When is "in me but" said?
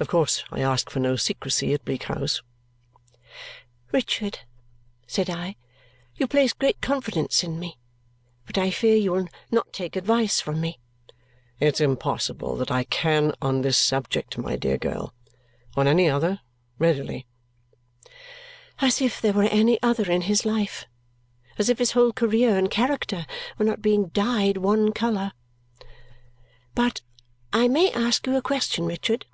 7.44-8.58